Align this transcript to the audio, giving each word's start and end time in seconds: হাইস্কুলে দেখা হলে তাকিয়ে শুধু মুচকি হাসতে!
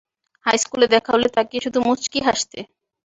হাইস্কুলে 0.45 0.87
দেখা 0.93 1.09
হলে 1.15 1.27
তাকিয়ে 1.35 1.63
শুধু 1.65 1.79
মুচকি 1.87 2.19
হাসতে! 2.27 2.59